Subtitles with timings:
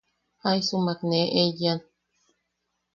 [0.41, 1.79] Jaisumak ne eiyan.